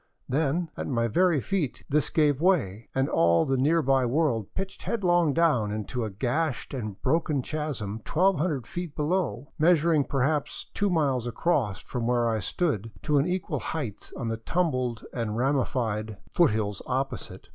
Then 0.27 0.71
at 0.75 0.87
my 0.87 1.07
very 1.07 1.39
feet 1.39 1.83
this 1.87 2.09
gave 2.09 2.41
way, 2.41 2.89
and 2.95 3.07
all 3.07 3.45
the 3.45 3.55
nearby 3.55 4.03
world 4.03 4.51
pitched 4.55 4.81
headlong 4.81 5.31
down 5.31 5.71
into 5.71 6.03
a 6.03 6.09
gashed 6.09 6.73
and 6.73 6.99
broken 7.03 7.43
chasm 7.43 8.01
1200 8.03 8.65
feet 8.65 8.95
down, 8.95 9.45
measuring 9.59 10.05
perhaps 10.05 10.65
two 10.73 10.89
miles 10.89 11.27
across 11.27 11.81
from 11.83 12.07
where 12.07 12.27
I 12.27 12.39
stood 12.39 12.89
to 13.03 13.19
an 13.19 13.27
equal 13.27 13.59
height 13.59 14.11
on 14.17 14.27
the 14.29 14.37
tumbled 14.37 15.05
and 15.13 15.37
ramified 15.37 16.17
foothills 16.33 16.81
opposite. 16.87 17.49